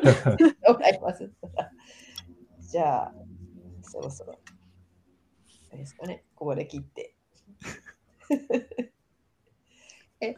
[0.66, 1.30] わかります。
[2.60, 3.14] じゃあ、
[3.82, 4.38] そろそろ。
[5.70, 7.14] あれですかね、ここで切って。
[10.20, 10.36] え、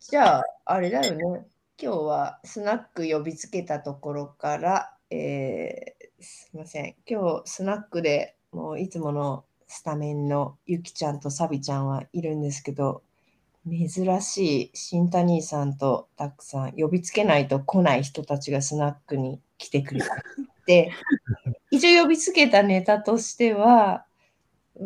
[0.00, 1.46] じゃあ、あれだよね。
[1.80, 6.96] 今日はスナック呼びつけたところから、えーすいません。
[7.06, 13.02] 今日スナックでもういつものスタメンのゆきちゃんとサビちゃんはいるんですけど、
[13.68, 20.02] 珍しい新谷兄さんとたくさん呼びつけないと来ない人たちがスナックに来てくれ
[20.66, 20.92] て、
[21.70, 24.06] 一応呼びつけたネタとしては、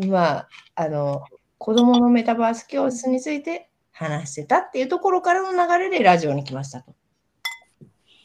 [0.06, 1.24] まあ、あの、
[1.58, 6.94] 子供のメタバース教室について話してたっていうところからの流れでラジオに来ましたと。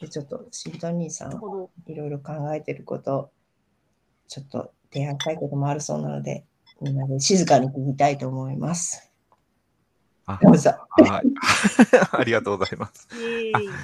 [0.00, 1.32] でちょっと新谷兄さん。
[1.86, 3.30] いろいろ考えてること、
[4.28, 6.44] ちょっと提案したいこともあるそうなので、
[6.80, 9.07] みんなで静かに聞きたいと思います。
[10.28, 10.70] あどうぞ。
[10.90, 11.26] はい。
[12.12, 13.08] ありがとうございます。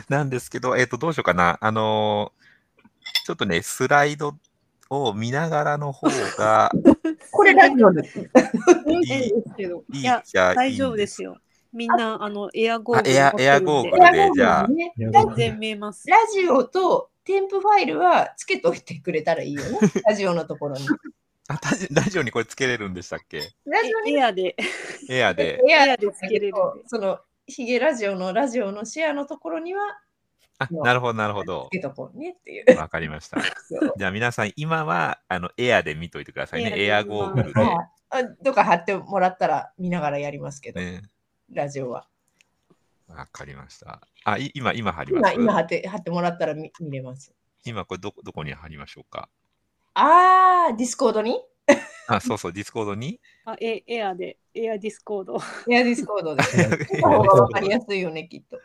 [0.08, 1.58] なんですけど、えっ、と、どうしようかな。
[1.60, 2.44] あのー
[3.24, 4.34] ちょっとね、スライド
[4.90, 6.70] を見ながらの方が
[7.32, 8.18] これラジオです。
[8.18, 8.22] い
[9.00, 9.82] いですけど。
[9.92, 11.38] いや、じゃあ大丈夫ですよ。
[11.72, 16.06] みんな、あの、エアゴーグルあエエアゴーグルでじゃあ全然見えます。
[16.08, 19.78] ラジオと添付ファイルはつけといてくれたらいいよね。
[20.06, 20.86] ラジオのところに。
[21.48, 23.38] あラジ ラジオにこれつけれるんでしたっけ？
[23.66, 24.14] ラジオに？
[24.14, 24.56] エアで、
[25.10, 25.60] エアで。
[25.68, 26.54] エアでつけれる。
[26.86, 30.00] そのヒゲラジオのラジオのシェアのところには
[30.58, 31.72] あ、なるほど、なるほどつ。
[31.72, 32.78] けとこうねっていう。
[32.78, 33.38] わかりました。
[33.98, 36.72] じゃあ皆さん、今はあのエアで見といてくださいね。
[36.78, 37.60] エエアゴーグルで。
[38.42, 41.02] どっか貼ってもらったら見ながらやりますけど、ね、
[41.50, 42.08] ラジオは。
[43.08, 44.00] わかりました。
[44.24, 45.34] あ、い今、今貼ります？
[45.34, 47.34] 今今貼って貼ってもらったら見見れます。
[47.64, 49.28] 今これどこどこに貼りましょうか？
[49.94, 51.40] あー、ディスコードに？
[52.08, 53.20] あ、そうそう、ディスコードに？
[53.44, 55.38] あエエアで、エアディスコード。
[55.68, 56.42] いや、ディスコードで。
[56.42, 58.60] じ方がわかりやすいよね、きっと。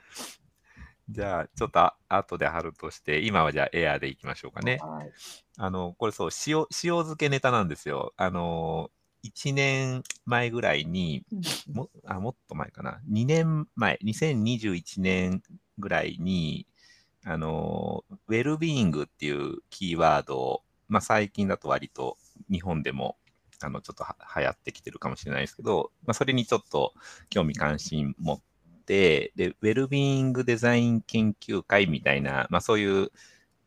[1.21, 4.77] ゃあ、ちょっとあ後で貼るとして、今はじゃあエアでいきましょうかね。
[4.81, 5.11] はい
[5.61, 8.13] あの、これそう、塩、塩漬けネタなんですよ。
[8.15, 8.91] あの、
[9.23, 11.25] 1年前ぐらいに、
[11.69, 15.43] もあもっと前かな、2年前、2021年
[15.77, 16.65] ぐらいに、
[17.25, 22.17] あの、ウェルビーイングっていうキーワードを、まあ、最近だと割と
[22.51, 23.17] 日本でも、
[23.61, 26.93] あの、ちょっとは流行ってきてるかもしれないですけど、まあ、それにちょっと
[27.29, 28.41] 興味関心持っ
[28.85, 33.11] て、で、ウェルビーイングデザイン研究会みたいな、まあ、そういう、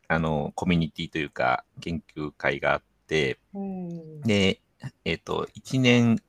[0.08, 4.60] あの、コミュニティというか、研究会があって、うんで、
[5.04, 6.20] えっ、と、1年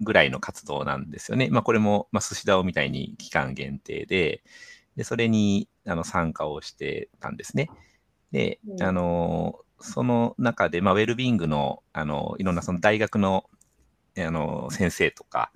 [0.00, 1.48] ぐらいの活動なんですよね。
[1.50, 4.42] まあ、これも、まあ、寿司ダオみたいに期間限定で、
[4.96, 7.70] で、それにあの参加をしてたんですね。
[8.30, 13.48] でう、んあの、その中で、まあ、ウェルビーイングの、あの、いろんなその大学の、
[14.18, 15.50] あの、先生とか、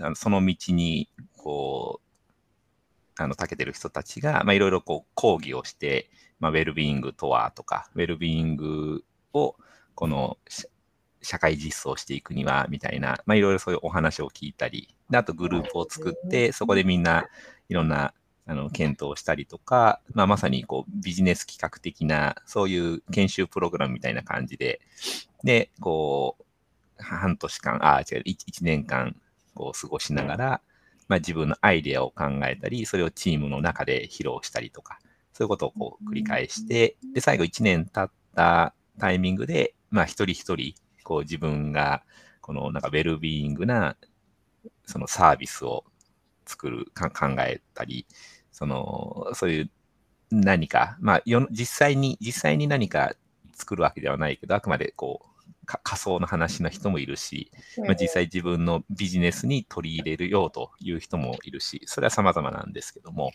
[0.00, 6.10] あのその道に、こう、あの、長けてる人たちが、まあ、いろいろこう、講義をして、
[6.40, 9.56] まあ、ウェルビーイングとはとか、ウェルビーイングを、
[9.94, 10.68] この、し
[11.22, 17.26] 社会実装していくには、みたいな、まあ、いろいろそういうお話を聞いたり、であとグループを作って、そこでみんな
[17.68, 18.12] いろんな、
[18.46, 24.80] あの、検討したりとか、まあ、まさにこう、ビジネス企画的な、そういう研修プログラムみたいな感じで、
[25.42, 26.44] で、こう、
[27.02, 29.16] 半年間、ああ、違う、1, 年間、
[29.54, 30.60] こう、過ごしながら、
[31.08, 34.98] まあ、自分のアイデアを考えたり、それをチームの中で披露したりとか、
[35.32, 42.02] そういうことをこう繰り返して、で、最後1年経ったタイミングで、まあ、一人一人、こう自分が、
[42.40, 43.96] このなんかウェルビーイングな、
[44.86, 45.84] そのサービスを
[46.46, 48.06] 作る、か考えたり、
[48.52, 49.70] その、そういう
[50.30, 53.14] 何か、まあ、よ実際に、実際に何か
[53.54, 63.32] 作るわけではないけど、あくまでこう、か仮想の話の人もいるし、まあ、実際自分のビジネスに取り入れるよという人もいるし、それは様々なんですけども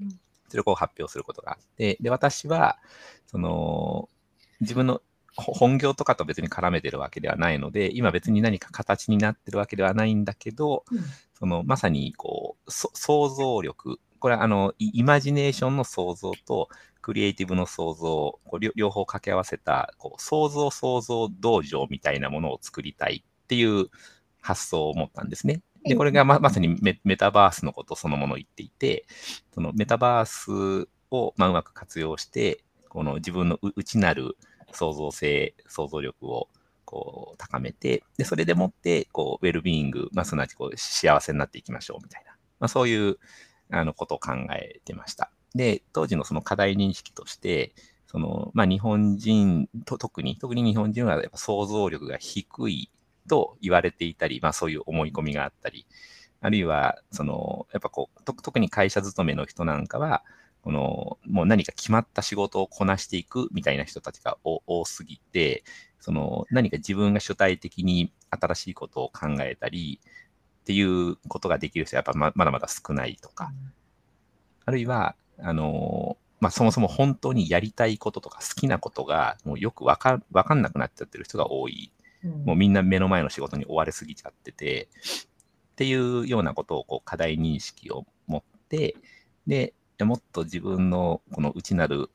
[0.00, 0.08] うん、
[0.48, 2.78] それをこう発表することがあって、で、私は、
[3.26, 4.08] その、
[4.60, 5.02] 自分の
[5.36, 10.98] ほ本業とかと別に絡めてるわけではないので、今別に何か形になってるわけではないんだけど、うん。
[11.38, 16.68] そのまさにこう、そ想像力、これはあの、イイマジネーションの想像と、
[17.00, 23.86] クリエイティブの想像こう両両方掛け合わせたこう想像想像道場みたいなものを作りたいっていう
[24.42, 25.62] 発想を持ったんですね。
[25.84, 29.06] で、これがままさにメメタバースのことそのものを言っていて、
[29.54, 34.36] そのメタバースをまあうまく活用して、この自分のう内なる
[34.72, 36.48] 創造性、想像力を
[36.84, 42.27] こう高めて、で、それでもって、こう、ウェルビーイング、まあ、すなわちこう幸せになっていきましょうみたいな、
[42.60, 43.18] まあ、そういう
[43.70, 45.30] あのことを考えてました。
[45.54, 47.74] で、当時のその課題認識として、
[48.06, 52.90] その、まあ、日本人と特に、特に日本人はやっぱ想像力が低い
[53.28, 55.86] と言われていたり、まあ、そういう思い込みがあったり、
[56.40, 60.22] あるいは、その、やっぱこう、特に会社勤めの人なんかは、
[60.62, 65.64] この、もう何か決まった仕事をこなしていくみたいな人たちが多すぎて、
[66.00, 70.00] その何か自分が主体的に新しいことを考えたり
[70.68, 73.54] っていうことができる人はやっぱまだまだ少ないとか、
[74.66, 81.90] あるいは、あのまあ、そもそも本当にやりたいこととか好きなことがもうよくわかわかんなくなっちゃってる人が多い。
[82.44, 84.90] もうみんな目の前の仕事に追われすぎちゃってて、
[85.72, 88.94] っていうようなことをこう課題認識を持って、
[89.46, 92.10] で、もっと自分のこの内なる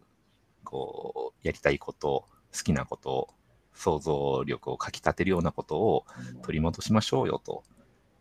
[0.63, 3.29] こうやりたいこと、好きなこと、
[3.73, 6.05] 想像力をかきたてるようなことを
[6.43, 7.63] 取り戻しましょうよと。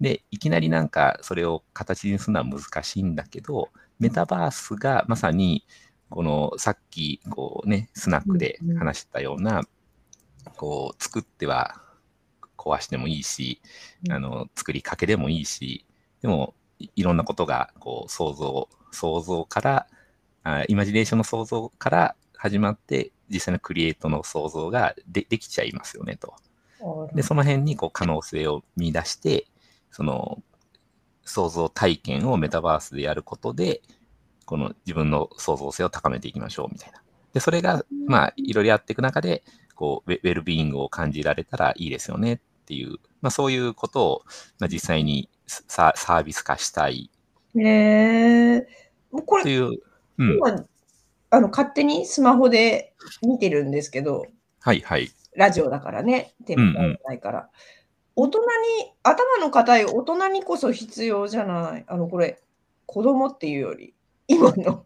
[0.02, 5.64] で、いきなりなんかそれを形にするのは難しいんだけど、メタバースがまさに
[6.10, 9.62] このさっきこうね、スナックで話したような、
[10.56, 11.81] こう作っては
[12.58, 13.62] 壊してもいいし、
[14.10, 15.87] あの作りかけでもいいし、
[16.20, 19.87] でもいろんなことがこう想像、想像から
[20.44, 26.34] あ、イマジネーションの想像から始まって、実際のクリエイトの想像がでできちゃいますよねと。
[27.14, 29.46] で、その辺にこう可能性を見出して、
[29.92, 30.42] その
[31.24, 33.82] 想像体験をメタバースでやることで、
[34.44, 37.00] この自分の創造性を高めていきましょうみたいな。
[37.32, 39.44] で、それが、まあ、いろいろやっていく中で、
[39.74, 44.22] こうウェルビーイングを感じられたらいいですよねっていう、まあ、そういうことを、
[44.58, 47.10] まあ、実際にサービス化したい。
[47.56, 49.22] へえー。
[49.24, 49.70] これ、いう、
[50.18, 50.64] うん、今
[51.30, 54.26] あの勝手にスマホで見てるんですけど、
[54.60, 55.08] はいはい。
[55.34, 57.38] ラジオだからね、テンポないから。
[57.38, 57.50] うんうん、
[58.17, 61.85] 大人に、頭の硬い大人にこそ必要じゃない？
[61.87, 62.43] あの、これ、
[62.87, 63.94] 子供っていうより、
[64.29, 64.85] 今の